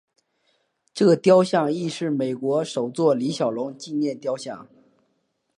[0.95, 4.67] 该雕像亦是美国首座李小龙纪念雕像。